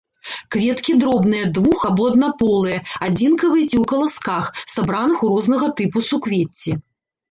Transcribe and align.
Кветкі 0.53 0.95
дробныя, 1.03 1.49
двух- 1.57 1.83
або 1.91 2.07
аднаполыя, 2.13 2.79
адзінкавыя 3.11 3.71
ці 3.71 3.71
ў 3.81 3.85
каласках, 3.95 4.53
сабраных 4.77 5.17
у 5.27 5.35
рознага 5.37 5.75
тыпу 5.81 6.09
суквецці. 6.13 6.71